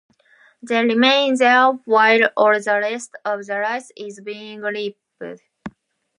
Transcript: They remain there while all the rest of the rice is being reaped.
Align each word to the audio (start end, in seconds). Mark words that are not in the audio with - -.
They 0.63 0.83
remain 0.83 1.35
there 1.35 1.73
while 1.85 2.21
all 2.35 2.59
the 2.59 2.79
rest 2.81 3.15
of 3.23 3.45
the 3.45 3.59
rice 3.59 3.91
is 3.95 4.19
being 4.19 4.61
reaped. 4.61 4.99